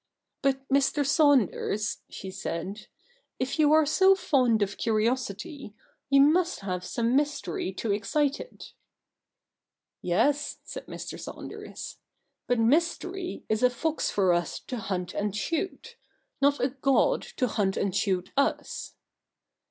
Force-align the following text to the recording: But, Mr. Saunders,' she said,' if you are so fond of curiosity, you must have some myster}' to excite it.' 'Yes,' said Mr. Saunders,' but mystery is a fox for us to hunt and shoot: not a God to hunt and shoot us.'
But, 0.41 0.67
Mr. 0.67 1.05
Saunders,' 1.05 1.99
she 2.09 2.31
said,' 2.31 2.87
if 3.39 3.59
you 3.59 3.71
are 3.71 3.85
so 3.85 4.15
fond 4.15 4.63
of 4.63 4.79
curiosity, 4.79 5.75
you 6.09 6.21
must 6.21 6.61
have 6.61 6.83
some 6.83 7.15
myster}' 7.15 7.77
to 7.77 7.91
excite 7.91 8.39
it.' 8.39 8.73
'Yes,' 10.01 10.57
said 10.63 10.87
Mr. 10.87 11.19
Saunders,' 11.19 11.97
but 12.47 12.57
mystery 12.57 13.45
is 13.47 13.61
a 13.61 13.69
fox 13.69 14.09
for 14.09 14.33
us 14.33 14.59
to 14.61 14.77
hunt 14.77 15.13
and 15.13 15.35
shoot: 15.35 15.95
not 16.41 16.59
a 16.59 16.69
God 16.69 17.21
to 17.37 17.45
hunt 17.45 17.77
and 17.77 17.95
shoot 17.95 18.31
us.' 18.35 18.95